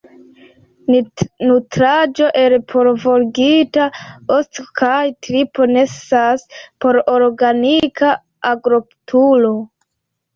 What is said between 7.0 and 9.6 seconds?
organika agrokulturo.